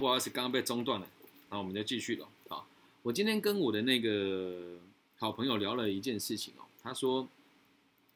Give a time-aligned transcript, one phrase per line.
[0.00, 1.06] 不好意思，刚刚被中断了，
[1.50, 2.26] 那我们就继续了。
[2.48, 2.66] 好，
[3.02, 4.78] 我今天跟我的那个
[5.18, 7.28] 好朋友聊了一件事情哦，他说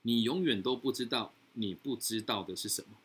[0.00, 2.96] 你永远都不知道你不知道的是什么，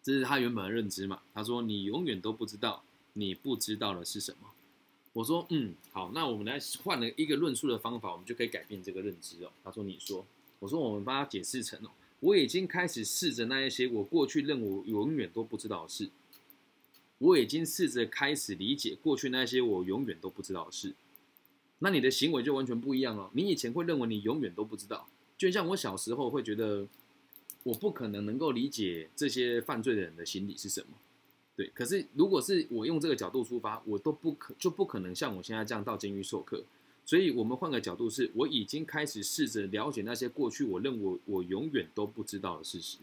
[0.00, 1.22] 这是他原本的认知嘛。
[1.34, 2.84] 他说你永远都不知道
[3.14, 4.50] 你不知道的是什么。
[5.12, 9.50] 我说嗯，好，那我们来换了一个论述的方法，我们就可以改变这个认知哦。
[9.64, 10.24] 他说你说，
[10.60, 11.90] 我说我们帮他解释成哦，
[12.20, 16.08] 我已经开始试着那一些我过去认为永远都不知道的事。
[17.24, 20.94] 我已经试着开始理解过去那些我永远都不知道的事，
[21.78, 23.30] 那你的行为就完全不一样了。
[23.32, 26.86] 你以前会认为你永远都不知道，就像我小时候会觉得
[27.62, 30.88] 我不可能能够理解这些犯罪的人的心理是什么，
[31.56, 31.68] 对。
[31.68, 36.62] 可是如果是我用这个角度出发，我都不可就不可能像我现在这样到监狱授课。
[37.06, 42.98] 所以，我们换个角度，是我已经开始试着了解那些过去我认为我永远都不知道的事实，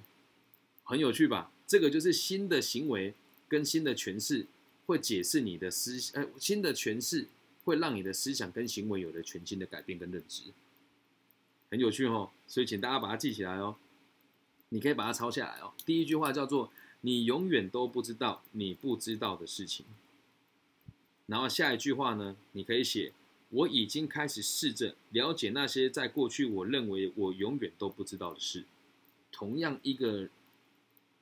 [0.84, 1.52] 很有趣吧？
[1.66, 3.16] 这个就是新的行为。
[3.52, 4.48] 跟新的诠释
[4.86, 7.28] 会解释你的思，呃，新的诠释
[7.66, 10.44] 会让你的思想跟行为有了全新的改变跟认知，
[11.70, 12.32] 很有趣哦。
[12.48, 13.76] 所以请大家把它记起来哦，
[14.70, 15.74] 你可以把它抄下来哦。
[15.86, 16.72] 第一句话叫做
[17.04, 19.86] “你永远都不知道你不知道的事情”，
[21.28, 23.12] 然后下一句话呢，你可以写
[23.52, 28.64] “我已经开始试着了解那些在过去我认为我永远都不知道的事”，
[29.30, 30.30] 同样一个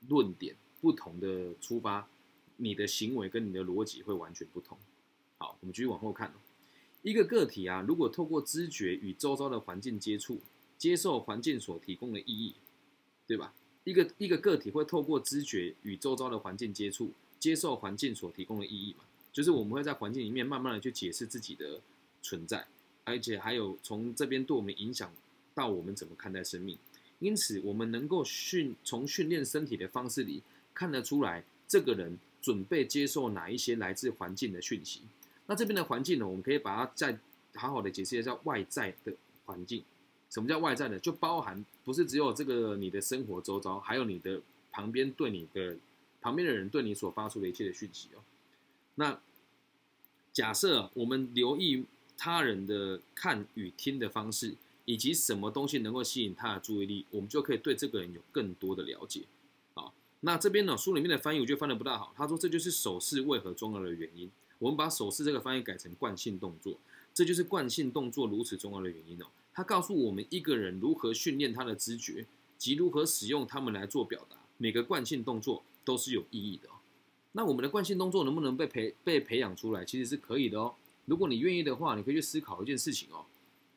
[0.08, 2.08] 论点，不同的出发。
[2.60, 4.78] 你的行为跟你的逻辑会完全不同。
[5.38, 6.32] 好，我们继续往后看。
[7.02, 10.42] 一个个体啊，如果透过知觉与周遭的环境接触，
[10.78, 12.54] 接受环境所提供的意义，
[13.26, 13.54] 对吧？
[13.86, 19.06] 一个一个个体会透过知觉与周遭的环境接触，接受环境所提供的意义嘛？
[19.32, 21.80] 就是我们会在环境里面慢慢的去解释自己的
[22.22, 22.68] 存在，
[23.06, 25.10] 而且还有从这边对我们影响
[25.56, 26.78] 到我们怎么看待生命。
[27.20, 30.42] 因此，我们能够训从训练身体的方式里
[30.74, 32.20] 看得出来，这个人。
[32.42, 35.02] 准备接受哪一些来自环境的讯息？
[35.48, 36.28] 那这边的环境呢？
[36.28, 37.18] 我们可以把它再
[37.56, 39.14] 好好的解释一下，叫外在的
[39.46, 39.84] 环境。
[40.30, 41.00] 什么叫外在的？
[41.00, 44.42] 就包含不是只有这个你的生活周遭，还有你的
[44.72, 45.76] 旁边对你的
[46.22, 48.22] 旁边的人对你所发出的一切的讯息哦。
[48.96, 49.20] 那
[50.32, 51.84] 假设我们留意
[52.16, 54.54] 他人的看与听的方式，
[54.86, 59.22] 以及什么东西能够吸引他的注意力，我们就可以对这个人有更多的了解。
[60.22, 62.14] 那这边呢，书里面的翻译我觉得翻的不大好。
[62.16, 64.30] 他说这就是手势为何重要的原因。
[64.58, 66.78] 我们把手势这个翻译改成惯性动作，
[67.14, 69.26] 这就是惯性动作如此重要的原因哦。
[69.54, 72.26] 他告诉我们一个人如何训练他的知觉
[72.58, 74.36] 及如何使用他们来做表达。
[74.58, 76.74] 每个惯性动作都是有意义的哦。
[77.32, 79.86] 那我们的惯性动作能不能被培被培养出来？
[79.86, 80.76] 其实是可以的哦。
[81.06, 83.26] 如果你愿意的话，你可以去思考一件事情哦。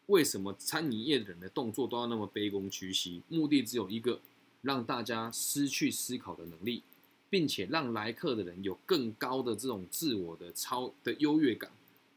[0.07, 3.23] 为什么餐饮业人的动作都要那么卑躬屈膝？
[3.29, 4.21] 目的只有一个。
[4.63, 6.83] 让大家失去思考的能力，
[7.29, 11.71] 并且让来客的人有更高的这种自我的超的优越感，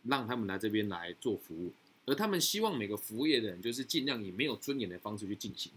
[0.04, 1.74] 让他们来这边来做服务，
[2.06, 5.72] 而他们希望每个服务业的人就是尽量以没有尊严的方式去进行。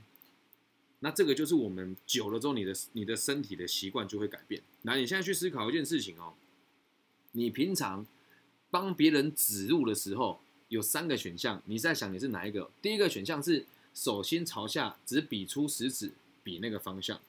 [1.01, 4.61] 那这个就是我们久了之后，你的你的身体的习惯就会改变。
[4.83, 6.35] 那你现在去思考一件事情哦，
[7.33, 8.05] 你平常
[8.71, 12.71] 帮别人指路的时候，有三个选项，你在想你是哪一个？
[12.83, 13.65] 第一个选项是
[13.95, 16.13] 手心朝下，只比出食指。
[16.49, 17.21] 比那个方向，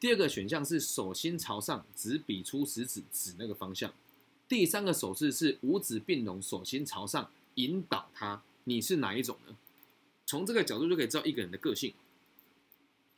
[0.00, 3.92] 第二个选项是手心朝上，指比出食指指那个方向。
[4.48, 8.42] 第三个手势是五指并拢，手心朝上，引导他。
[8.64, 9.54] 你是哪一种呢？
[10.24, 11.92] 从这个角度就可以知道一个人的个性。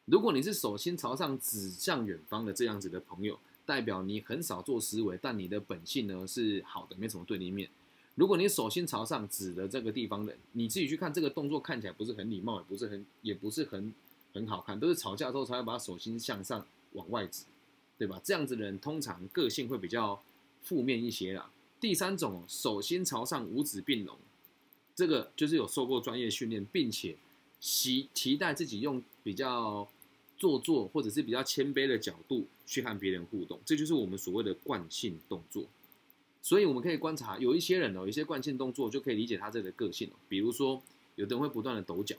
[0.06, 7.70] 如果你是手心朝上指向远方的这样子的朋友，代表你很少做思维，但你的本性呢是好的，没什么对立面。
[8.16, 13.94] 如果你手心朝上指的这个地方的，你自己去看这个动作看起来不是很礼貌，也不是很，也不是很。
[14.36, 17.44] 很好看，都是吵架之后才会把手心向上往外指，
[17.96, 18.20] 对吧？
[18.22, 20.22] 这样子的人通常个性会比较
[20.62, 21.50] 负面一些啦。
[21.80, 24.18] 第三种，手心朝上，五指并拢，
[24.94, 27.16] 这个就是有受过专业训练，并且
[27.58, 29.88] 期期待自己用比较
[30.36, 35.64] 做作或者是比较谦卑的角度去和别人互动，这就是我们所谓的惯性动作。
[36.42, 40.16] 所以我们可以观察，有一些人哦，有一些惯性动作就可以理解他这个个性哦。
[40.28, 40.82] 比如说，
[41.16, 42.14] 有的人会不断的抖脚。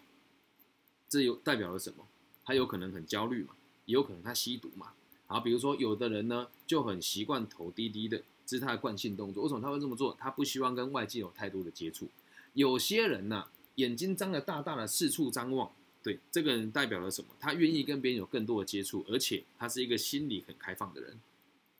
[1.09, 2.07] 这有代表了什么？
[2.44, 3.56] 他有可能很焦虑嘛，
[3.86, 4.94] 也有可能他吸毒嘛。
[5.25, 9.44] 好，比如说有的人呢就很习惯头低低的，这是他的惯性动作。
[9.44, 10.15] 为什么他会这么做？
[10.18, 12.07] 他不希望跟外界有太多的接触。
[12.54, 15.71] 有些人呢眼睛张得大大的，四处张望，
[16.01, 17.27] 对，这个人代表了什么？
[17.39, 21.19] 他愿意跟别人有更多的接触，而且他是一个心理很开放的人。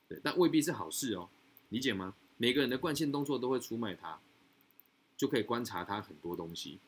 [0.06, 1.28] 对，但未必是好事哦，
[1.70, 2.14] 理解吗？
[2.36, 4.20] 每个人的惯性动作都会出卖他，
[5.16, 6.78] 就可以观察他很多东西。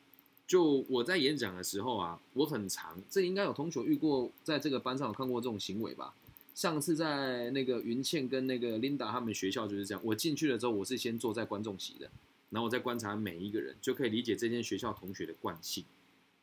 [0.51, 6.13] 就我在演讲的时候啊，我很长，这应该有同学遇过，在这个班上有看过这种行为吧？
[6.53, 12.11] 上次在那个云倩跟那个 Linda 他们学校就是这样，我进去了之后，我是先坐在观众席的，
[12.49, 15.85] 然后我再观察每一个人，就可以理解这间学校同学的惯性。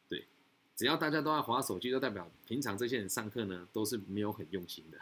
[0.08, 0.24] 对，
[0.74, 4.96] 只要大家都在划手机，就代表平常这些人上课呢都是没有很用心的。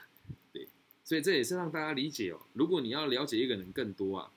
[0.53, 0.67] 对，
[1.05, 4.33] 所以这也是让大家理解哦，如果你要了解一个人更多啊，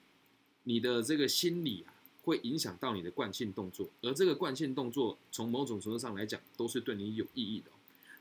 [0.61, 1.95] 你的这个心理啊
[2.29, 7.71] 会影响到你的惯性动作，而这个惯性动作从某种程度上来讲都是对你有意义的。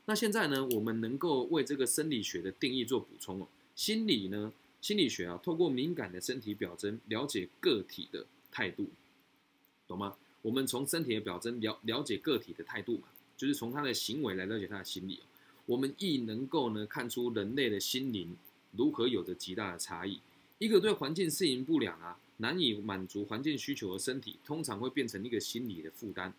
[0.05, 3.47] 那现在呢，我们能够为这个生理学的定义做补充哦。
[3.75, 4.51] 心理呢，
[4.81, 8.87] 心理学啊，透过敏感的身体表征了解个体的态度，
[9.87, 10.15] 懂吗？
[10.41, 13.03] 我们从身体的表征了了解个体的态度嘛，
[13.37, 15.19] 就是从他的行为来了解他的心理。
[15.65, 18.35] 我们亦能够呢看出人类的心灵
[18.71, 20.19] 如何有着极大的差异。
[20.57, 26.33] 一个对环境适应不良啊，难以满足环境需求的身体，通常会变成一个心理的负担，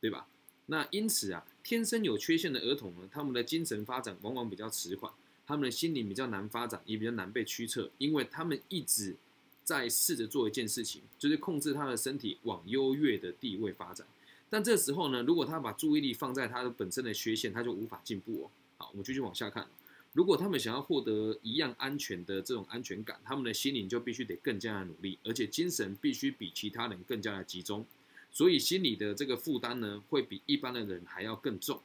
[0.00, 0.26] 对吧？
[0.66, 5.12] 那因此啊，天生有缺陷的儿童呢，他们的精神发展往往比较迟缓，
[5.46, 9.14] 他们的心灵比较难发展，也比较难被驱策，因为他们一直
[9.62, 14.06] 在试着做一件事情，就是控制他的身体往优越的地位发展。
[14.48, 18.50] 但这时候呢，如果他把注意力放在他的本身的缺陷，他就无法进步哦。
[18.78, 19.66] 好，我们继续往下看。
[20.14, 27.84] 如果他们想要获得一样安全的这种安全感，他们的心灵就必须得更加的努力，而且精神必须比其他人更加的集中。
[28.30, 31.82] 所以心理的这个负担呢，会比一般的人还要更重，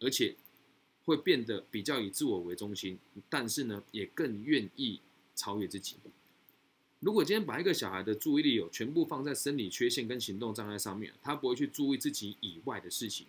[0.00, 0.36] 而且
[1.06, 2.98] 会变得比较以自我为中心，
[3.30, 5.00] 但是呢，也更愿意
[5.34, 5.96] 超越自己。
[7.00, 13.26] 如果今天把一个小孩的注意力有全部放在生理缺陷跟行动障碍上面，他不会去注意自己以外的事情，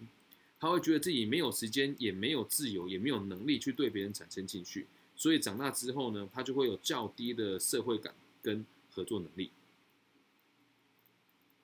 [0.59, 9.51] 他会觉得自己没有时间，也没有自由，也没有能力去对别人产生兴趣，所以长大之后呢，他就会有较低的社会感跟合作能力。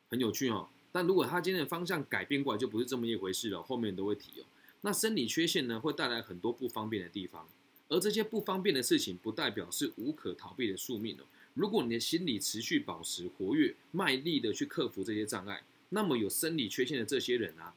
[0.09, 3.63] 很有趣哦，但如果他今天的方向改变过来，就不是这么一回事了。
[3.63, 4.45] 后面都会提哦。
[4.81, 7.47] 那生理缺陷呢，会带来很多不方便的地方，
[7.87, 11.23] 而这些不方便的事情，不代表是无可逃避的宿命哦。
[11.53, 17.73] 如果你的心理持续保持活跃，卖力的去克服这些障碍，那么有生理缺陷的这些人啊，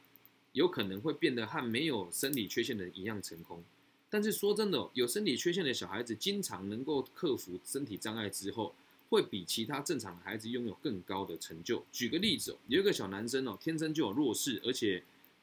[0.55, 3.63] 有可能会变得和没有生理缺陷的人一样成功。
[4.09, 8.73] 但是说真的，有生理缺陷的小孩子，经常能够克服身体障碍之后。
[9.07, 11.85] 会比其他正常的孩子拥有更高的成就。
[11.91, 15.01] 举个例子，有一个小男生哦，天生就有弱视，而且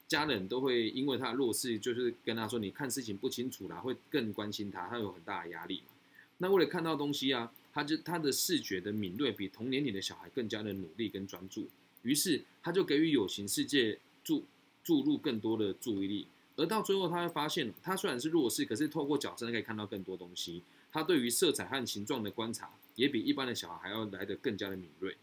[0.08, 5.94] 家人都会因为他的弱视，就是跟他说：“你看事情不清楚啦，会更关心他，他有很大的压力嘛。”
[6.38, 11.68] 那为了看到东西啊，他就他的视觉的敏锐比同年龄的小孩更加的努力跟专注，
[12.02, 14.44] 于是他就给予有形世界注
[14.84, 16.26] 注入更多的注意力，
[16.56, 20.62] 而到最后他会发现，他虽然是弱视，可是透过矫正可以看到更多东西。
[20.90, 22.70] 他对于色彩和形状的观察。
[22.94, 25.16] 也比一般的小孩还要来得更加的敏锐，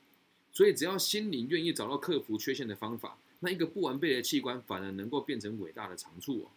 [0.52, 6.50] 所以只要心灵愿意找到克服缺陷的方法，那一个不完备的器官反而能够变成伟大的长处哦，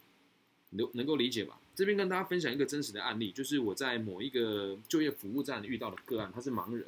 [0.70, 1.60] 能能够理解吧？
[1.74, 6.86] 这边跟大家分享一个真实的案例，就是我在某一个就业服务站遇到的个案，他是盲人，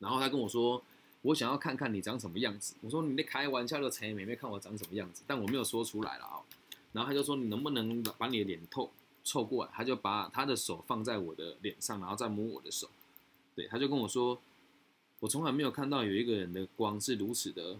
[0.00, 0.84] 然后他跟我说，
[1.24, 2.74] 我想要看看你长什么样子。
[2.82, 6.36] 我说你在开玩笑的，陈美妹看我长什么样子，但我没有说出来了啊。
[6.92, 8.92] 然后他就说你能不能把你的脸透
[9.24, 9.70] 凑过来？
[9.74, 12.90] 他就把他的手放在我的脸上，然后再摸我的手。
[13.54, 14.38] 对，他就跟我说，
[15.20, 17.78] 我从来没有看到有一个人的光是如此的，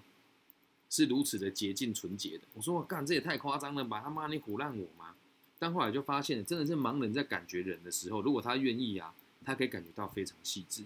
[0.88, 2.44] 是如此的洁净纯洁的。
[2.54, 4.00] 我说我干，这也太夸张了吧？
[4.00, 5.14] 他妈你唬烂我吗？
[5.58, 9.14] 但后来就发现，真的是盲人在感觉人的时候，如果他愿意啊，
[9.44, 10.84] 他可以感觉到非常细致。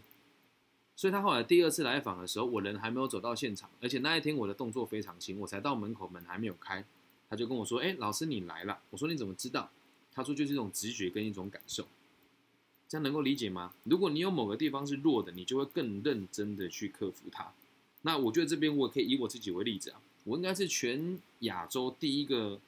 [0.98, 6.84] 所以他后来第二次来访的时候，我人还没有走到现场，而且那一天我的动作非常轻，我才到门口，门还没有开，
[7.30, 9.70] 他就跟我说：“哎，老师你来了。”我说：“你怎么知道？”
[10.10, 11.86] 他说：“就是一种直觉跟一种感受。”
[12.88, 13.72] 这样能够理解吗？
[13.84, 17.52] 如果你有某个地方是弱的，你就会更认真的去克服它。
[18.02, 22.58] 那我觉得这边我可以以我自己为例子啊，我应该是全亚洲第一个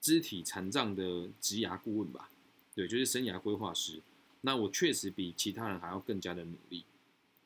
[0.00, 2.30] 肢体残障的职涯顾问吧？
[2.76, 4.00] 对，就是生涯规划师。
[4.42, 6.84] 那我确实比其他人还要更加的努力。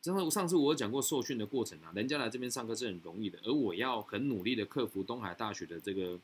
[0.04, 6.18] 然后上次我有讲过受训的过程啊，人家来这边上课是很容易的，而我要很努力的克服东海大学的这个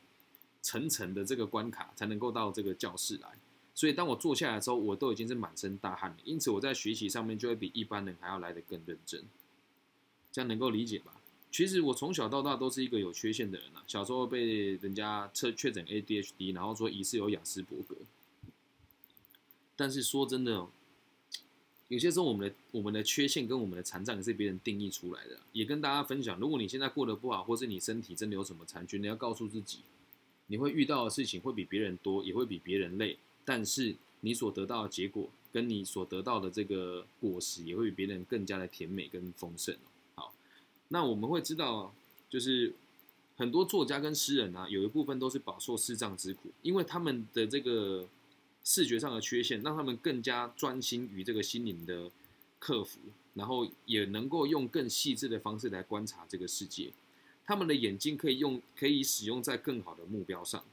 [0.61, 3.29] 层层的这个关卡，才能够到这个教室来。
[3.73, 6.17] 所以当我坐下来之后，我都已经是满身大汗了。
[6.23, 9.23] 因此我在学习上面就会比一般人还要来得更认真。
[10.31, 11.15] 这样能够理解吧？
[11.51, 13.83] 其实我从小到大都是一个有缺陷的人啊。
[13.87, 17.95] 小时候被人家测确诊 ADHD，然后说疑似有雅思伯格。
[19.75, 20.67] 但是说真的，
[21.91, 25.37] 有些时候我们的我们的缺陷跟我们的残障是别人定义出来的。
[25.51, 29.79] 也跟大家分享，如果你现在过得不好，或是你身体真的有什么残缺，你要告诉自己，
[30.47, 33.17] 你会遇到的事情会比别人多，也会比别人累。
[33.43, 39.75] 但是你所得到的结果，跟你所得到的这个果实，也会比别人更加的甜美跟丰盛
[40.15, 40.33] 好，
[40.87, 41.93] 那我们会知道，
[42.29, 42.73] 就是
[43.35, 48.07] 很多作家跟诗人啊，有一部分都是饱受视障之苦，因为他们的这个
[48.63, 52.11] 视觉上的缺陷，让他们更加专心于这个心灵的
[52.59, 52.99] 克服，
[53.33, 56.91] 然后也能够用更细致的方式来观察这个世界。
[57.43, 60.63] 他们的眼睛可以用，可以使用在更好的目标上，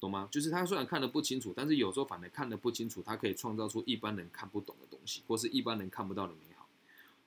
[0.00, 0.28] 懂吗？
[0.30, 6.68] 就是他虽然看得不清楚，但是有时候反而看得不清楚，他可以创造出一般人看不懂的东西，或是一般人看不到的美好。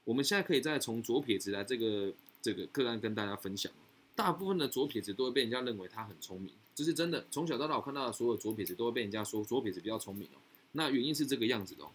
[0.03, 3.71] 我们现在可以再从左撇子来这个这个个案跟大家分享。
[4.15, 7.25] 大部分的左撇子都会被人家认为他很聪明，这是真的。
[7.29, 10.37] 从小到大，我看到的所有左撇子都会被人家说左撇子比较聪明哦。
[10.71, 11.91] 那原因是这个样子的哦，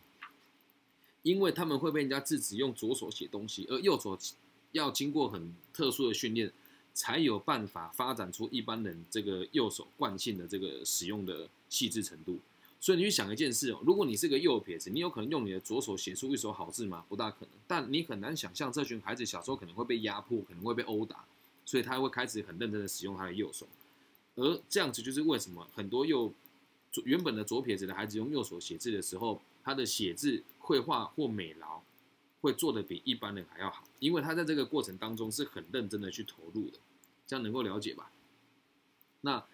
[1.23, 4.18] 因为他们会被人家制止用左手写东西，而右手
[4.73, 6.52] 要经过很特殊的训练。
[6.94, 12.40] 才有办法发展出一般人这个右手惯性的这个使用的细致程度。
[12.80, 17.04] 所以你去想一件事哦，如果你是个右撇子，你有可能用你的左手写出一手好字吗？
[17.08, 17.50] 不大可能。
[17.68, 21.25] 但你很难想象这群孩子小时候可能会被压迫，可能会被殴打，
[21.64, 23.68] 所以他会开始很认真的使用他的右手。
[24.38, 26.33] 而这样子就是为什么很多右
[27.04, 31.83] 原本的左撇子的孩子用右手写字的时候，他的写字、绘画或美劳
[32.40, 36.78] 会做的比一般人还要好，因为他在这个过程当中是很认真的去投入的。
[37.26, 38.11] 这样能够了解吧？
[39.23, 39.45] 那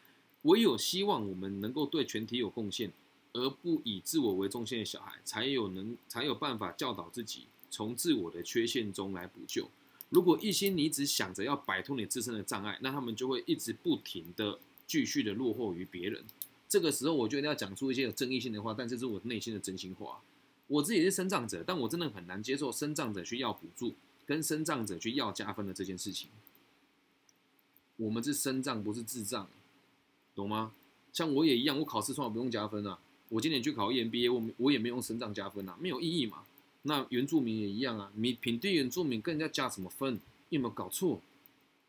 [0.43, 2.93] 唯有希望我们能够对全体有贡献，
[3.33, 9.69] 而不以自我为中心的小孩，才有能才有办法教导自己从自我的缺陷中来补救。
[10.11, 16.25] 如果一心你只想着要摆脱你自身的障碍，那他们就会一直不停的继续的落后于别人。
[16.69, 20.21] 这个时候，我就一定要讲出一些有争议性的话，但这是我内心的真心话。
[20.67, 23.95] 我自己是生长者，但我真的很难接受生长者去要补助，
[24.27, 26.31] 跟生长者去要加分的这件事情。
[27.97, 29.49] 我们是生障，不是智障，
[30.35, 30.73] 懂吗？
[31.13, 32.99] 像我也一样，我考试从来不用加分啊。
[33.29, 36.45] 我今年去考 EMBA，我我也没用生障加分啊，没有意义嘛。
[36.83, 40.19] 那原住民也一样啊，你品对原住民跟人家加什么分？
[40.49, 41.21] 有没有搞错？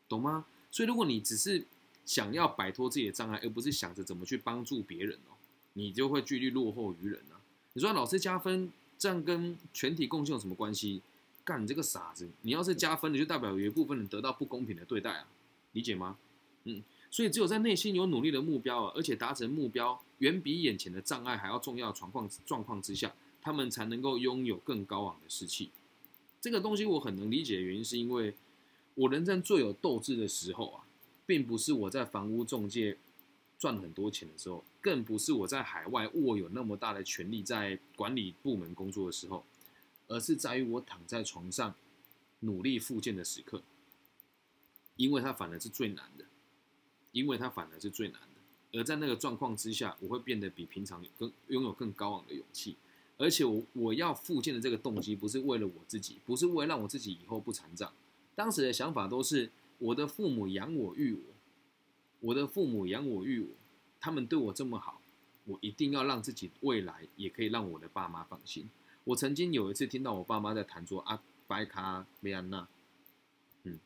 [0.08, 0.46] 懂吗？
[0.70, 1.64] 所以如果你只是
[2.06, 5.36] 想要摆脱自己的障碍，而不是想着怎么去帮助别人哦，
[5.74, 7.36] 你就会距离落后于人啊。
[7.74, 11.02] 你说老师加分，这样跟全体贡献有什么关系？
[11.44, 12.28] 干你这个傻子！
[12.42, 15.28] 你要是加分你，就代表有一部分人得到不公平的对待啊。
[15.72, 16.16] 理解吗？
[16.64, 25.70] 嗯，所以只有在内心有努力的目标啊，而且达成目标远比眼前的障碍还要重要的状况状况之下，他们才能够拥有更高昂的士气。
[26.40, 28.34] 这个东西我很能理解的原因，是因为
[28.94, 30.85] 我人生最有斗志的时候啊，
[31.26, 32.96] 并不是我在房屋中介
[33.58, 39.44] 赚很多钱的时候，更不是我在海外握有那么大的权力在管理部门工作的时候，
[40.08, 41.74] 而是在于我躺在床上
[42.40, 43.62] 努力复健的时刻。
[44.96, 46.24] 因为它反而是最难的，
[47.12, 52.76] 因为它反而是最难的，而在那个状况之下，我会变得比平常更拥有更高昂的勇气，
[53.18, 57.92] 而且我我要复健的这个动机不是为了我自己，不是为了让我自己以后不残障，
[58.34, 61.34] 当时的想法都是我的父母养我育我，
[62.20, 63.48] 我的父母养我育我，
[64.00, 65.00] 他们对我这么好，
[65.44, 68.70] 我一定要让自己未来也可以让我的爸妈放心。
[69.04, 72.68] 我曾经有一次听到我爸妈在谈说啊，白卡梅安娜。
[73.64, 73.78] 嗯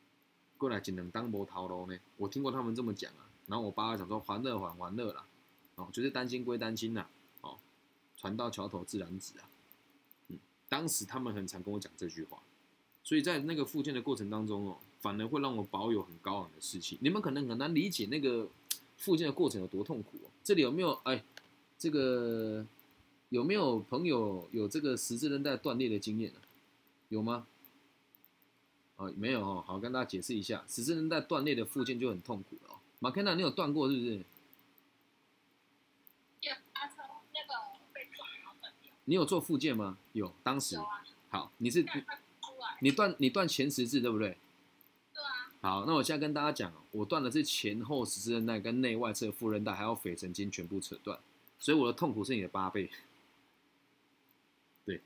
[0.57, 1.99] 过来只能当波涛喽呢？
[2.17, 5.25] 我听过他们这么讲啊，然后我爸爸讲说还乐还还乐啦，
[5.75, 7.07] 哦，就是担心归担心呐，
[7.41, 7.57] 哦，
[8.15, 9.49] 船到桥头自然直啊，
[10.27, 10.37] 嗯，
[10.69, 12.41] 当时他们很常跟我讲这句话，
[13.03, 16.97] 所以在那个复健的过程当中哦，反而会让我保有很高昂的士气。
[17.01, 18.47] 你们可能很难理解那个
[18.97, 20.29] 复健的过程有多痛苦哦。
[20.43, 21.23] 这里有没有哎，
[21.77, 22.65] 这个
[23.29, 26.39] 有没有朋友有这个十字韧带断裂的经验呢？
[27.09, 27.47] 有吗？
[28.97, 32.77] 哦，没有哦，好，跟大家解释一下，十字韧带断裂的附件就很痛苦了哦。
[32.99, 34.11] 马凯娜，你有断过是不是？
[36.41, 36.53] 有，
[37.33, 38.93] 那个被撞然后断掉。
[39.05, 39.97] 你有做附件吗？
[40.13, 40.75] 有，当时。
[40.75, 41.03] 有啊。
[41.29, 41.83] 好，你是
[42.81, 44.37] 你断你断前十字对不对？
[45.13, 45.49] 对啊。
[45.61, 51.19] 好，那我现在跟大家讲，我断的是前后十字韧带跟内外侧副韧带，还有腓神经全部扯断，
[51.59, 52.89] 所以我的痛苦是你的八倍。
[54.83, 54.99] 对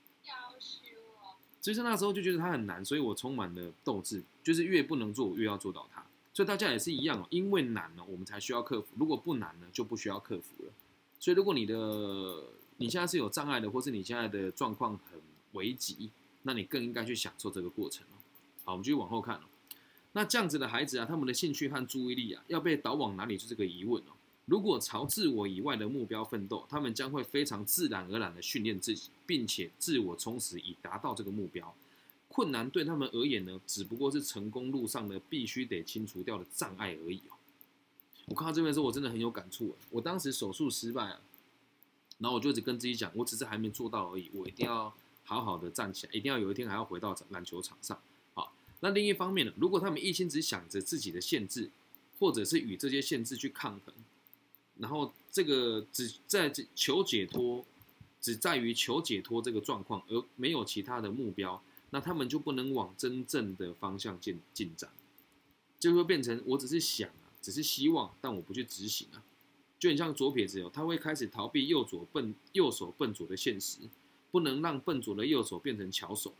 [1.61, 6.05] 所以那时候就觉得它很难，所以我充满了斗志，就是越不能做，我越要做到它。
[6.31, 10.71] 所以大家也是一样哦，因为难呢，我们才需要克服；如果不难呢，就不需要克服了。
[11.19, 12.43] 所以如果你的
[12.77, 15.19] 你现在是有障碍的，或是你现在的状况很
[15.53, 16.11] 危急，
[16.47, 18.15] 那你更应该去享受这个过程哦。
[18.63, 19.41] 好，我们继续往后看哦。
[20.13, 24.13] 那这样子的孩子啊，他们的兴趣和注意力啊，要被导往哪里，就是个疑问哦。
[24.45, 31.75] 如果朝自我以外的目标奋斗，他们将会非常自然而然的训练自己，并且自我充实以达到这个目标。
[32.27, 37.35] 困难对他们而言呢，只不过是成功路上呢必须得清除掉的障碍而已哦。
[38.25, 39.75] 我看到这边的时候，我真的很有感触。
[39.89, 41.19] 我当时手术失败啊，
[42.19, 44.93] 然后我就一直跟自己讲，我只是还没做到而已，我一定要
[45.25, 47.99] 好好的站起来，一定要有一天还要回到篮球场上。
[48.33, 51.69] 好，那另一方面呢，如果他们一心只想着自己的限制，
[52.19, 53.93] 或者是与这些限制去抗衡。
[54.77, 57.65] 然后这个只在求解脱，
[58.21, 64.89] 只在于求解脱这个状况，而没有其他的目标，那他们就不能往真正的方向进进展，
[65.79, 69.23] 就会变成我只是想啊，只是希望，但我不去执行啊，
[69.79, 73.79] 就很像左撇子哦，他会开始逃避右左笨右手笨拙的现实，
[74.31, 76.33] 不能让笨拙的右手变成巧手，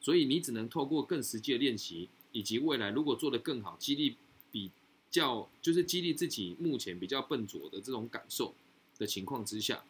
[0.00, 4.16] 所以你只能透过更实际的练习，以及未来如果做得更好，激励
[4.50, 4.70] 比。
[5.08, 8.52] 较就是激励自己目前比较笨拙的这种感受
[8.98, 9.82] 的情况之下，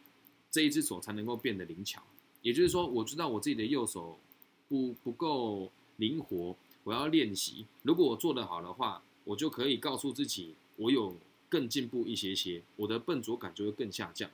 [0.52, 2.00] 这一只手才能够变得灵巧。
[2.42, 4.20] 也就是说，我知道我自己的右手
[4.68, 7.66] 不不够灵活，我要练习。
[7.82, 11.16] 如果我做得好的话，我就可以告诉自己，我有
[11.48, 14.30] 更进步一些些，我的笨拙感就会更下降。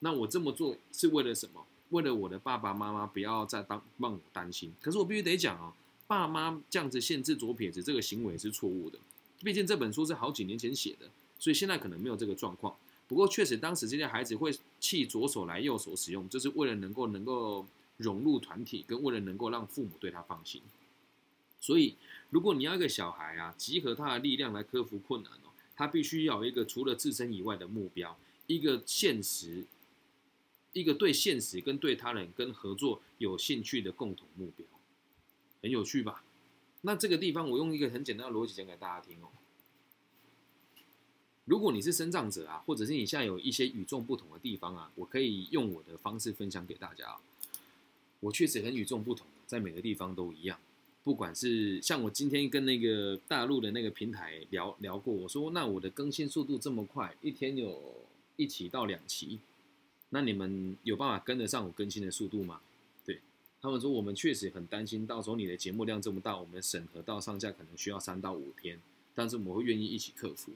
[0.00, 1.66] 那我这么做是为了什么？
[1.90, 4.72] 为了我的爸爸妈妈不要再当让我担心。
[4.80, 5.72] 可是我必须得讲啊，
[6.06, 8.98] 爸妈这样子限制左撇子这个行为是错误的。
[9.40, 12.74] 毕竟这本书是好几年前写的，所以现在可能没有这个状况。
[13.06, 17.64] 不过确实，当时这些孩子会弃左手来右手使用，就是为了能够能够
[17.98, 20.60] 融入团体，跟为了能够让父母对他放心。
[21.60, 21.94] 所以，
[22.30, 28.16] 如果你要一个小孩啊，集合他的力量来克服困难哦，他必须要有一个除了自身以外的目标，
[28.46, 29.64] 一个现实，
[30.78, 34.66] 一个对现实跟对他人跟合作有兴趣的共同目标，
[35.62, 36.22] 很有趣吧？
[36.82, 39.28] 那这个地方，我用一个很简单的逻辑讲给大家听哦。
[41.46, 47.16] 如果你是生长者啊，或者是你现在有一些与众不同的地方啊，我可以用我的方式分享给大家。
[48.20, 50.60] 我确实很与众不同，在每个地方都一样。
[51.02, 58.04] 不管是像我今天跟那个大陆的那个平台聊聊过，我说那我的更新速度这么快，一天有
[58.36, 59.38] 一期到两期，
[60.10, 62.60] 那你们有办法跟得上我更新的速度吗？
[63.04, 63.20] 对
[63.60, 68.80] 他们说我们确实很担心，到时候你的节目量这么大，我们审核到上架可能需要三到五天，
[69.14, 70.52] 但是我们会愿意一起克服。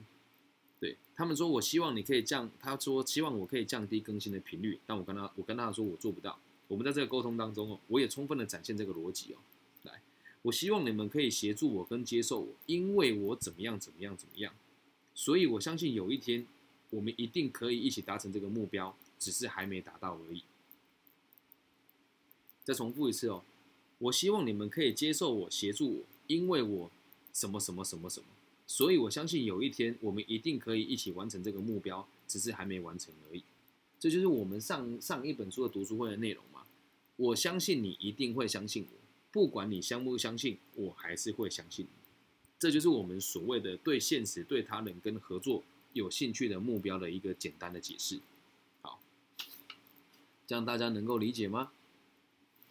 [0.78, 6.38] 对他们说，我希望你可以降，他说希望我可以降低更新的频率，但我跟他我跟他说我做不到。
[6.68, 9.36] 我们在这个沟通当中哦，我也充分的展现这个逻辑哦。
[9.82, 10.00] 来，
[10.42, 14.54] 我希望你们可以协助我跟接受我，因为我怎么样怎么样怎么样，
[15.14, 16.46] 所以我相信有一天
[16.90, 20.42] 我们一定可以一起达成这个目标，只是还没达到而已。
[22.64, 23.44] 再重复一次哦，
[23.98, 26.90] 我希望你们可以接受我，协助我，因为我
[27.32, 28.26] 什么什么什么什么，
[28.66, 33.44] 所以我相信有一天我们一定可以一起完成这个目标，只是还没完成而已。
[33.98, 36.62] 这就是我们上上一本书的读书会的内容嘛。
[37.16, 38.98] 我相信你一定会相信我，
[39.30, 41.90] 不管你相不相信，我还是会相信你。
[42.58, 48.20] 这就是我们所谓的对现实、对他人跟合作有兴趣的目标的一个简单的解释。
[50.50, 51.70] 这样大家能够理解吗？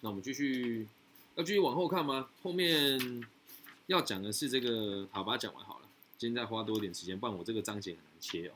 [0.01, 0.85] 那我们继续，
[1.35, 2.27] 要继续往后看吗？
[2.43, 2.99] 后面
[3.87, 5.85] 要讲的是这个，好，把它讲完好了。
[6.17, 8.51] 今天再花多一点时间，不然我这个章节很难切哦。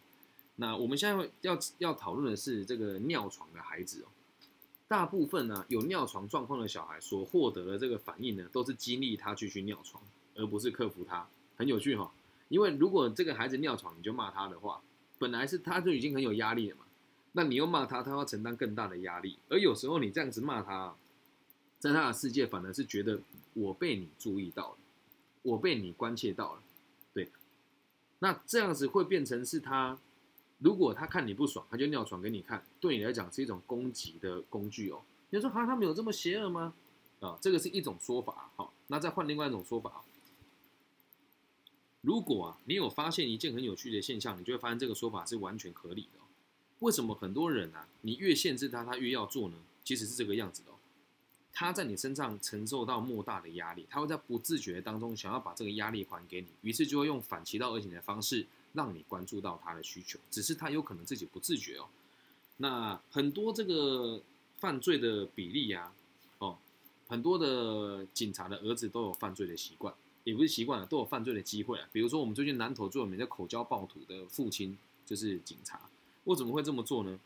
[0.58, 4.12] 那我们现在要要讨论的是这个尿床的孩子哦。
[4.90, 10.04] 大部分呢有尿床状况的小孩所获得的这个反应呢，都是激励他继续尿床，
[10.36, 11.26] 而不是克服他。
[11.56, 12.12] 很有趣哈，
[12.50, 14.82] 因为如果这个孩子尿床，你就骂他的话，
[15.18, 16.84] 本来是他就已经很有压力了嘛，
[17.34, 19.38] 那你又骂他，他要承担更大的压力。
[19.50, 20.96] 而有时候你这样子骂他。
[21.80, 23.20] 在他的世界，反而是觉得
[23.54, 24.78] 我被你注意到了，
[25.42, 26.64] 我被你关切到了，
[27.14, 27.30] 对。
[28.20, 30.00] 那这样子会变成是他，
[30.60, 35.02] 如果他看你不爽，他就尿床给你看，对你来讲是一种攻击的工具哦。
[35.32, 36.74] 你说哈，他们有这么邪恶吗？
[37.20, 38.50] 啊，这个是一种说法。
[38.56, 40.06] 好，那再换另外一种说法。
[42.00, 46.20] 如果啊，你有发现一件很有趣的现象，你就会发现这个说法是完全合理的。
[46.84, 49.56] 为什么很多人啊，你越限制他，他越要做呢？
[49.86, 50.72] 其实是这个样子的。
[51.54, 61.88] 他在你身上承受到莫大的压力，他会在不自觉当中想要把这个压力还给你，于是就会用反其道而行的方式让你关注到他的需求，只是他有可能自己不自觉哦。
[62.58, 64.22] 那很多这个
[64.58, 65.94] 犯罪的比例呀，
[66.40, 66.58] 哦，
[67.08, 69.94] 很多的警察的儿子都有犯罪的习惯，
[70.26, 71.88] 也不是习惯了，都有犯罪的机会啊。
[71.94, 75.80] 比如说我们最近南投最有名的口交暴徒的父亲就是警察，
[76.26, 77.20] 为什么会这么做呢？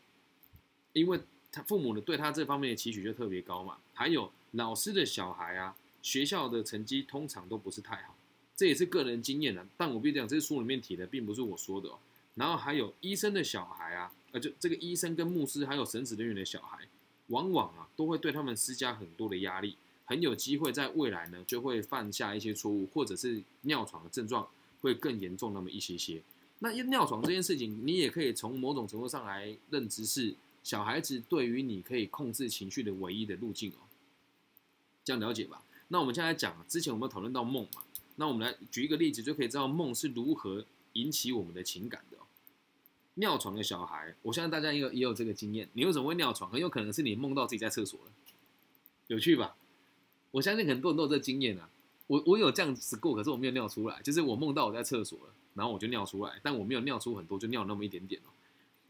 [0.92, 1.20] 因为。
[1.50, 8.14] 他父母的对他这方面的期许就特别高嘛，还有老师的小孩啊，学校的成绩通常都不是太好，
[8.54, 9.66] 这也是个人经验的。
[9.74, 11.98] 但我必须讲，这是书里面提的，并不是我说的哦。
[12.34, 16.86] 然后还有医生的小孩啊，呃，就这个医生跟牧师还有神职人员的小孩，
[17.28, 24.46] 往往啊都会对他们施加很多的压力，很有机会在未来呢就会犯下一些错误，或者是尿床的症状
[24.82, 26.22] 会更严重那么一些些。
[26.60, 30.34] 那尿床这件事情，你也可以从某种程度上来认知是。
[30.60, 33.88] 小孩子对于你可以控制情绪的唯一的路径哦，
[35.02, 35.62] 这样了解吧？
[35.86, 37.82] 那我们现在讲，之前我们讨论到梦嘛，
[38.16, 42.18] 那我们来举一个例子，就可以知道梦是如何引起我们的情感的。
[43.14, 45.66] 尿床的小孩，我相信大家也有也有这个经验。
[45.72, 46.50] 你为什么会尿床？
[46.50, 48.12] 很有可能是你梦到自己在厕所了，
[49.06, 49.56] 有趣吧？
[50.32, 51.70] 我相信很多人都有这经验啊。
[52.08, 58.30] 我我有这样子过，可是我没有尿出来，就是我梦到我在厕所了，然后我就尿出来，但我没有尿出很多，就尿那么一点点哦。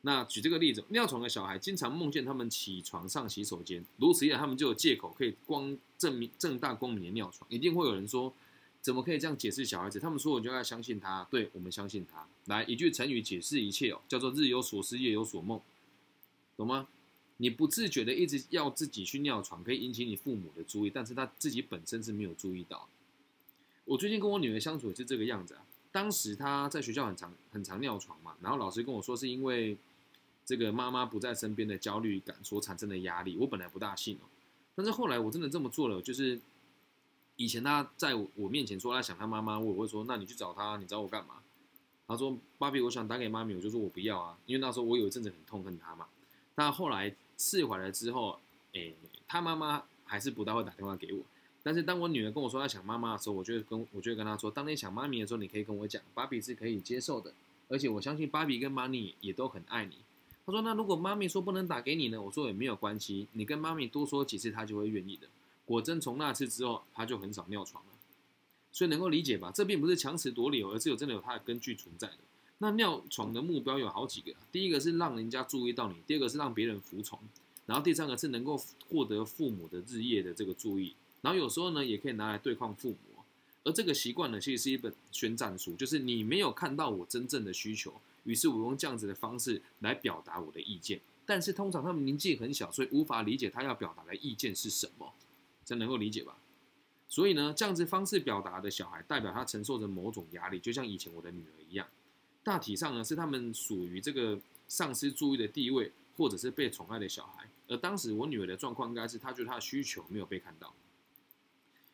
[0.02, 7.44] 那举这个例子，尿床的小孩经常梦见他们起床上洗手间，如此一来，他们就有借口可以光正明正大光明的尿床。
[7.50, 8.33] 一定会有人说，
[8.81, 9.98] 怎么可以这样解释小孩子？
[9.98, 12.24] 他们说我就要相信他，对我们相信他。
[12.44, 15.61] 来一句成语解释一切哦，叫做日有所思，夜有所梦，
[16.57, 16.87] 懂吗？
[17.38, 22.88] 你不自觉的一直要自己去尿床，可以引起你父母的注意，但是他自己本身是没有注意到。
[23.88, 25.64] 我最近跟我女儿相处也是这个样子啊。
[25.90, 29.79] 当时她在学校很常很常尿床嘛，然后老师跟我说是因为
[30.44, 33.38] 这个妈妈不在身边的焦虑感所产生的压力。
[33.38, 34.29] 我本来不大信哦，
[34.74, 36.03] 但是后来我真的这么做了。
[36.03, 36.38] 就是
[37.37, 41.37] 以前她在我面前说她想她妈妈，我会说那你去找她，你找我干嘛？
[42.07, 46.07] 她说芭比，我想打给妈咪，我就说我不要啊，因为那时候我有一阵子很痛恨她嘛。
[46.55, 48.38] 但后来释怀了之后，
[48.74, 48.94] 诶，
[49.27, 51.22] 她妈妈还是不大会打电话给我。
[51.68, 57.35] 但是当我女儿跟我说她想妈妈的时候，我就跟我就跟她说，当你想妈咪的时候，你可以跟我讲，芭比是可以接受的，
[57.68, 59.96] 而且我相信芭比跟妈咪也都很爱你。
[60.46, 62.22] 她说，那如果妈咪说不能打给你呢？
[62.22, 65.26] 我说也没有关系，你跟妈咪多说几次，她就会愿意的。
[65.66, 67.90] 果真从那次之后，她就很少尿床了。
[68.72, 69.52] 所以能够理解吧？
[69.54, 72.16] 这并不是强词夺理，而是有真的有它的根据存在的。
[72.57, 77.18] 那尿床的目标有好几个，第一个是让人家注意到你，第二个是让别人服从，
[77.66, 80.94] 然后第三个是能够获得父母的日夜的这个注意。
[81.20, 83.22] 然后有时候呢，也可以拿来对抗父母，
[83.64, 91.00] 而这个习惯呢，其实是一本宣战书，就是你没有看到我真正的需求，于是我用这样子的方式来表达我的意见。
[91.26, 95.12] 但是通常他们年纪很小，所以无法理解他要表达的意见是什么，
[95.64, 96.38] 这能够理解吧？
[97.09, 101.87] 所以呢，这样子方式表达的小孩，代表他承受着某种压力，就像以前我的女儿一样。
[102.42, 107.48] 大体上呢，是他们属于这个丧失注意的地位，或者是被宠爱的小孩。
[107.66, 110.72] 而当时我女儿的状况，应该是她觉得她的需求没有被看到。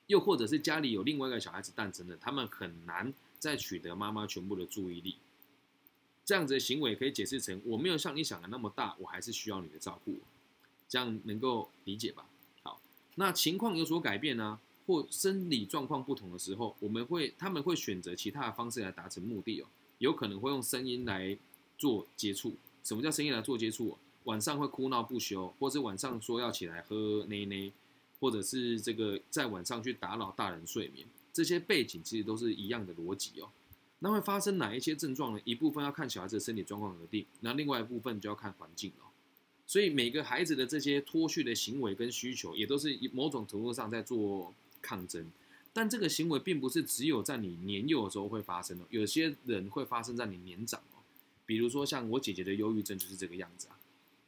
[0.07, 5.17] 又或者是家里有另外一个小孩子诞生的，他们很难再取得妈妈全部的注意力。
[6.25, 10.19] 这样子的行为可以解释成：我没有像你想的那么大，我还是需要你的照顾。
[10.89, 12.27] 这样能够理解吧？
[12.63, 12.81] 好，
[13.17, 19.67] 那情况有所改变呢，或生理状况不同的时候，我们会他们会选择其他的方式来达成目的哦。
[19.99, 21.37] 有可能会用声音来
[21.79, 22.55] 做接触。
[22.83, 23.99] 什么叫声音来做接触？
[24.25, 27.71] 晚上会哭闹不休，或是晚上说要起来喝奶奶。
[28.21, 33.51] 或者是这个在晚上去打扰大人睡眠，这些背景其实都是一样的逻辑哦。
[34.01, 35.41] 那会发生哪一些症状呢？
[35.45, 39.05] 一部分要看小孩子的身体状况而定，那另外一部分就要看环境了。
[39.67, 45.31] 所以每个孩子的这些脱序的行为跟需求，也都是某种程度上在做抗争。
[45.73, 51.01] 但这个行为并不是只有在你年幼的时候会发生的，有些人会发生在你年长哦。
[51.47, 53.79] 比如说像我姐姐的忧郁症就是这个样子啊。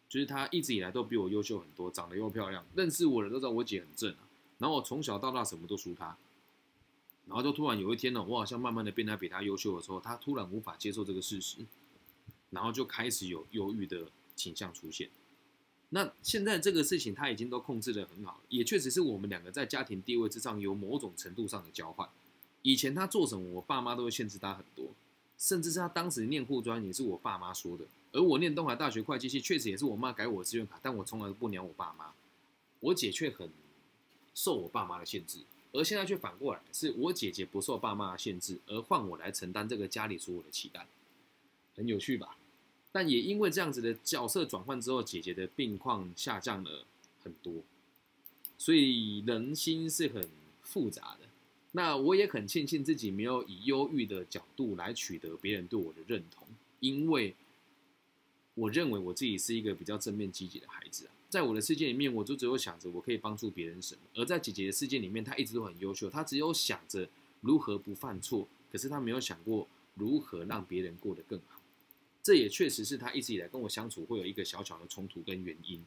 [0.08, 4.28] 就是他一直以来都比我优秀很多，长得又漂亮，认识我的都知道我姐很正啊。
[4.58, 6.16] 然后我从小到大什么都输她，
[7.26, 11.58] 然后就突然有一天呢，我好像慢慢的变得比她优秀的时候，她突然无法接受这个事实，
[12.50, 15.10] 然后就开始有忧郁的倾向出现。
[15.90, 22.08] 那现在这个事情他已经都控制的很好，也确实是我们两个在家庭地位之上有某种程度上的交换。
[22.62, 24.88] 以前他做什么，我爸妈都会限制他很多，
[25.38, 27.84] 甚至是他当时念护专也是我爸妈说的。
[28.12, 32.12] 而我念东海大学会计系，确实也是我妈改我的志愿卡，但我从来不鸟我爸妈。
[32.80, 33.50] 我姐却很
[34.34, 35.38] 受我爸妈的限制，
[35.72, 40.86] 而现在却反过来，是我姐姐不受爸妈的限制，而换我来承担这个家里所有的期待，
[41.74, 42.36] 很有趣吧？
[42.92, 46.84] 但也因为这样子的角色转换之后，姐姐的病况下降了
[47.24, 47.54] 很多，
[48.58, 50.28] 所以人心是很
[50.62, 51.26] 复杂的。
[51.72, 56.46] 那我也很庆幸自己没有以忧郁的角度来取得别人对我的认同，
[56.80, 57.34] 因为。
[58.56, 67.06] 我认为我自己是一个比较正面积极的孩子啊，在我的世界里面，我就只有想着我可以帮助别人什么；而在姐姐的世界里面，她一直都很优秀，她只有想着
[67.42, 71.60] 如何不犯错，可是她没有想过如何让别人过得更好。
[72.22, 75.84] 这也确实是她一直以来跟我相处会有一个小小的冲突跟原因。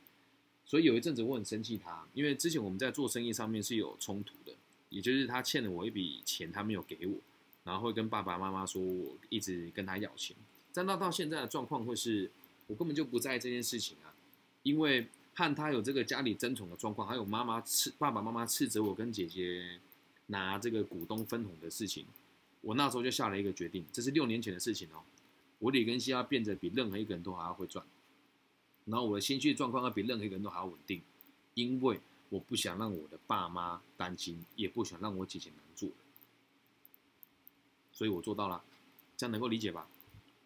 [0.63, 4.53] 所以有一阵子我很生气她，因为之前我们在做生意上面是有冲突的，
[4.89, 7.15] 也就是她欠了我一笔钱，她没有给我，
[7.63, 10.38] 然后会跟爸爸妈妈说我一直跟她要钱。
[10.71, 12.29] 但到到现在的状况会是。
[12.69, 14.13] 我根本就不在意这件事情啊，
[14.62, 19.79] 因为和他有这个家里争宠的状况，还有妈妈斥爸爸妈妈斥责我跟姐姐
[20.27, 22.05] 拿这个股东分红的事情，
[22.62, 25.01] 我那时候就下了一个决定，这是六年前的事情哦。
[25.58, 27.84] 我李根熙要变得比任何一个人都还要会赚，
[28.86, 31.01] 然后我的心绪状况要比任何一个人都还要稳定，
[31.55, 35.89] 因为我不想让我的爸妈担心，也不想让我姐姐难做，
[37.91, 38.63] 所以我做到了，
[39.17, 39.88] 这样能够理解吧？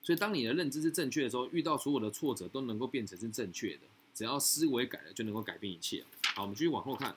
[0.03, 3.81] 所以当你的认知是正确的时候，遇到所有的挫折都能够变成是正确的。
[4.13, 6.03] 只要思维改了，就能够改变一切。
[6.35, 7.15] 好，我们继续往后看，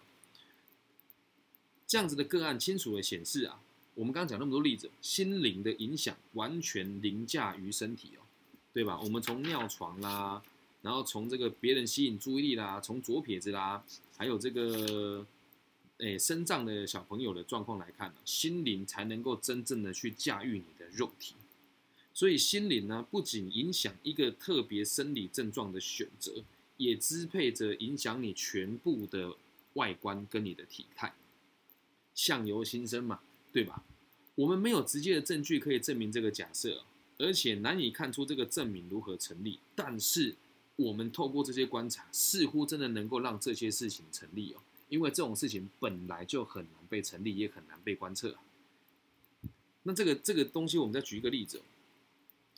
[1.86, 3.60] 这样子的个案清楚的显示啊，
[3.94, 8.24] 我们刚刚讲那么多例子，心灵的影响完全凌驾于身体哦，
[8.72, 8.98] 对吧？
[8.98, 10.42] 我们从尿床啦，
[10.80, 13.84] 然后从这个别人吸引注意力啦，从左撇子啦，
[14.16, 15.26] 还有这个
[15.98, 21.34] 诶身障的小朋友的状况来看呢，心灵才能够真正的去驾驭你的肉体。
[22.16, 26.42] 所以心灵呢，不仅影响一个特别生理症状的选择。
[26.78, 29.34] 也支配着影响你全部的
[29.74, 31.14] 外观跟你的体态，
[32.14, 33.82] 相由心生嘛，对吧？
[34.34, 36.84] 我们没有直接的证据可以证明这个假设，
[37.16, 39.58] 而且难以看出这个证明如何成立。
[39.74, 40.36] 但是
[40.76, 48.36] 我们透过这些观察，似乎真的能够让这些事情成立哦，因为这种事情本来就很难被成立，也很难被观测。
[49.84, 51.62] 那这个这个东西，我们再举一个例子，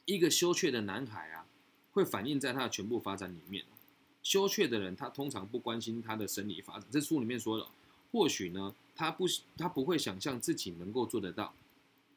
[0.08, 1.44] 一个羞怯的男孩啊，
[1.92, 3.62] 会反映在他的全部发展里面。
[4.22, 6.84] 羞怯的人，他通常不关心他的生理发展。
[6.90, 7.68] 这书里面说了，
[8.10, 9.26] 或许呢，他不
[9.58, 11.52] 他不会想象自己能够做得到，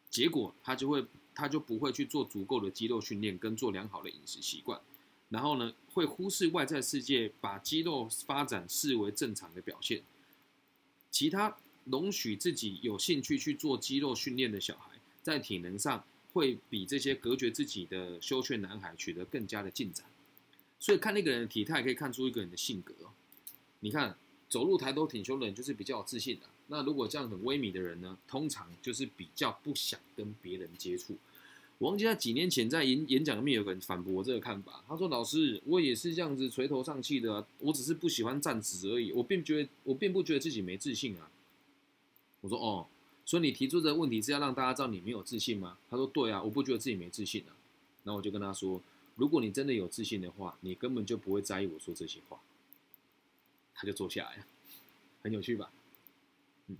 [0.09, 4.79] 结果他就会他就不会去做足够的肌肉训练跟做良好的饮食习惯，
[5.27, 10.01] 然后呢，会忽视外在世界，把肌肉发展视为正常的表现。
[11.09, 20.05] 其他容许自己有兴趣去做肌肉训练的小孩，在体能上会比这些隔绝自己的羞怯男孩取得更加的进展。
[20.79, 22.93] 所以看那个人的体态，可以看出一个人的性格。
[23.81, 24.15] 你看，
[24.49, 26.43] 走路抬头挺胸的人就是比较有自信的。
[26.67, 31.17] 那如果这样很威靡的人呢，通常就是比较不想跟别人接触。
[31.77, 41.29] 我忘记他几年前在演演讲里面有个人反驳我这个看法，他说：“老师，我也是这样子垂头丧气的，我只是不喜欢站直而已，我并觉得我并不觉得自己没自信啊。”
[42.41, 42.87] 我说：“哦，
[43.25, 47.55] 所以你提出这个问题是要让大家知道你没有自信吗？”他说：“对啊，我不觉得自己没自信啊。”
[48.03, 48.81] 然后我就跟他说。
[49.17, 52.39] 如果你真的有自信的话，你根本就不会在意我说这些话。
[53.75, 54.45] 他就坐下来了，
[55.21, 55.69] 很有趣吧？
[56.67, 56.77] 嗯，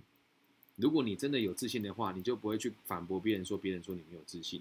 [0.76, 4.60] 如果你真的有自信的话，你就不会去反驳别人说别人说你没有自信。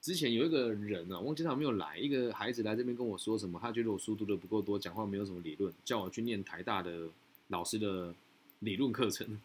[0.00, 7.08] 之前有一个人啊，忘记他没有来，一个孩子来这边跟我说什么，他觉得我书读的不够多，讲话没有什么理论，叫我去念台大的
[7.48, 8.12] 老师的
[8.60, 9.40] 理论课程。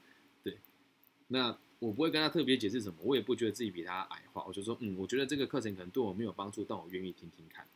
[1.36, 1.56] 那。
[1.80, 7.68] 我不会跟他特别解释什么，我也不觉得自己比他矮化，我就说，嗯，我觉得这个课程可能对我没有帮助，但我愿意听听看，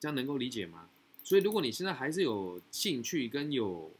[0.00, 0.88] 这样能够理解吗？
[1.22, 3.90] 所以如果你现在还是有兴趣跟有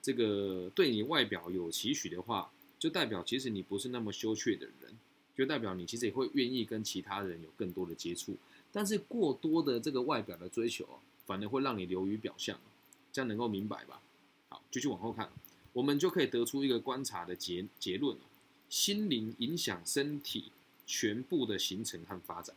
[0.00, 4.98] 这个对你外表有期许的话，就代表其实你不是那么羞怯的人，
[5.36, 8.34] 就代表你其实也会愿意跟其他人有更多的接触，
[8.72, 10.88] 但是过多的这个外表的追求，
[11.26, 12.58] 反而会让你流于表象，
[13.12, 14.00] 这样能够明白吧？
[14.48, 15.30] 好，继续往后看，
[15.72, 18.16] 我们就可以得出一个观察的结结论
[18.68, 20.52] 心灵影响身体
[20.86, 22.54] 全部的形成和发展，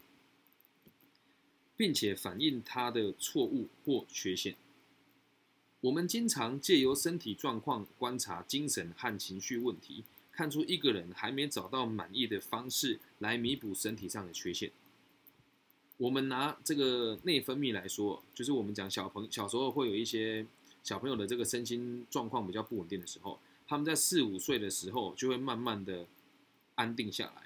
[1.78, 4.56] 并且反映他的错误或缺陷。
[5.82, 14.71] 我们经常借由身体状况观察精神和情绪问题，看出一个人还没找到满意的方式来弥补身体上的缺陷。
[15.97, 20.45] 我们拿这个内分泌来说，就是我们讲小朋小时候会有一些
[20.85, 23.37] 小朋友的这个身心状况比较不稳定的时候。
[23.67, 26.05] 他们在四五岁的时候就会慢慢的
[26.75, 27.41] 安定下来。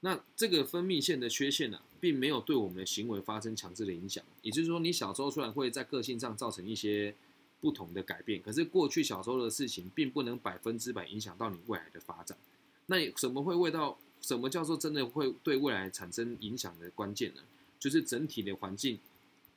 [0.00, 4.24] 那这个分泌腺的缺陷呢，并没有对我们的行为发生强制的影响。
[4.40, 7.14] 也就是说，你小时候虽然会在个性上造成一些
[7.60, 12.38] 不同的改变，可是过去小时候的事情并不能百分之百影响到你未来的发展。
[12.86, 13.98] 那什么会为到？
[14.20, 17.42] 什么叫做真的会对未来产生影响的关键呢？
[17.80, 19.00] 就是整体的环境，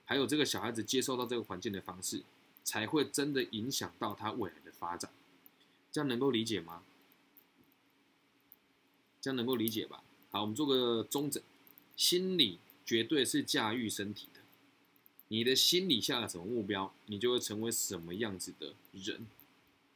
[0.06, 2.24] 还有这个小孩子接受到这个环境的方式，
[2.66, 5.10] 才会真的影响到他未来的发展。
[5.94, 6.84] 这样能够理解吗？
[9.22, 10.04] 这样能够理解吧？
[10.32, 11.42] 好，我们做个中诊，
[11.96, 14.42] 心理绝对是驾驭身体的。
[15.30, 19.26] 你的心理下了什么目标，你就会成为什么样子的人。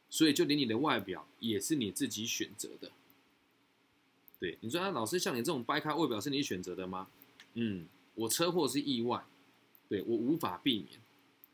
[0.08, 2.90] 所以，就连你的外表也是你自己选择的。
[4.40, 7.08] 对，你说啊，老师像你这种掰开外表是你选择的吗？
[7.54, 9.24] 嗯，我车祸是意外，
[9.88, 11.00] 对我无法避免，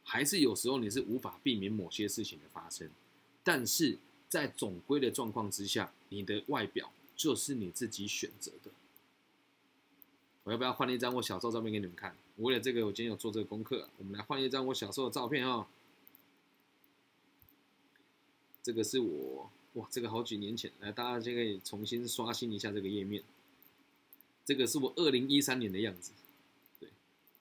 [0.07, 2.89] 还是有时候你是无法避免某些事情的发生，
[3.45, 3.99] 但是。
[4.29, 8.71] 在总归的状况之下，你的外表就是你自己选择的。
[10.43, 12.15] 我要不要换一张我小时候照片给你们看？
[12.39, 13.89] 为了这个，我今天有做这个功课。
[13.99, 15.69] 我们来换一张我小时候的照片啊。
[18.65, 23.23] 这个是我哇，这个好几年前，来大家就可以重新刷新一下这个页面。
[24.45, 26.11] 这个是我二零一三年的样子。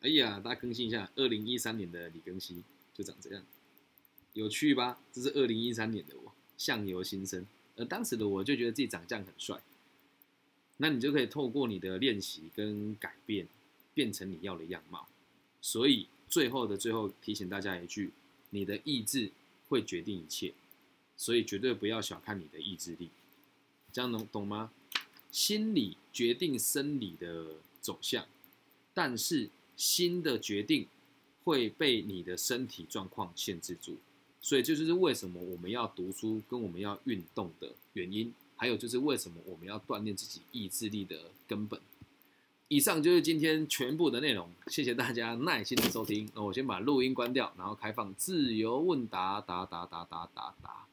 [0.06, 2.62] 对，哎呀，大家更新一下，二零一三年的李庚希
[2.94, 3.44] 就长这样，
[4.34, 5.00] 有趣吧？
[5.12, 6.32] 这是二零一三年的我。
[6.58, 9.62] 相由心生，而当时的我就觉得自己长这样很帅。
[10.78, 13.48] 那你就可以透过你的练习跟改变，
[13.94, 15.08] 变成你要的样貌。
[15.62, 18.12] 所以最后的最后，提醒大家一句：
[18.52, 19.32] 你的意志
[19.68, 20.54] 会决定一切，
[21.18, 23.10] 所以绝对不要小看你的意志力。
[23.91, 24.72] 这样能懂吗？
[25.32, 28.26] 心理决定生理的走向，
[28.94, 30.88] 但是新的决定
[31.44, 33.98] 会被你的身体状况限制住。
[34.42, 38.34] 所以这就是为什么我们要读书跟我们要运动的原因。
[38.58, 41.80] 还有就是为什么我们要锻炼自己意志力的根本。
[42.70, 46.30] 以上就是今天全部的内容，谢谢大家耐心的收听。
[46.34, 50.88] 那我先把录音关掉，然后开放自由问答，答答答答答答。